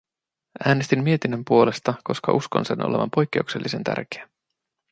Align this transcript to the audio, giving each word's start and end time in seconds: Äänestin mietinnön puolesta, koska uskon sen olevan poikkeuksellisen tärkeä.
Äänestin 0.65 1.03
mietinnön 1.03 1.45
puolesta, 1.45 1.93
koska 2.03 2.31
uskon 2.33 2.65
sen 2.65 2.85
olevan 2.85 3.09
poikkeuksellisen 3.11 3.83
tärkeä. 3.83 4.29